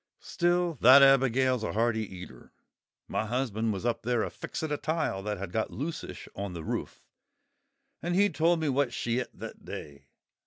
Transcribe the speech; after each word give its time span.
Still, 0.19 0.79
that 0.81 1.03
Abigail's 1.03 1.63
a 1.63 1.73
hearty 1.73 2.01
eater! 2.11 2.51
My 3.07 3.27
husband 3.27 3.71
was 3.71 3.85
up 3.85 4.01
there 4.01 4.23
a 4.23 4.31
fixing 4.31 4.71
a 4.71 4.77
tile 4.77 5.21
that 5.21 5.37
had 5.37 5.51
got 5.51 5.69
loosish 5.69 6.27
on 6.35 6.53
the 6.53 6.63
roof, 6.63 7.03
and 8.01 8.15
he 8.15 8.27
told 8.27 8.59
me 8.59 8.67
what 8.69 8.91
she 8.91 9.19
et 9.19 9.29
that 9.31 9.63
day. 9.63 10.07